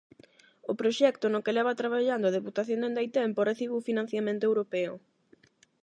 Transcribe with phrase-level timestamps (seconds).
[0.71, 4.93] O proxecto, no que leva traballando a Deputación dende hai tempo, recibiu financiamento europeo.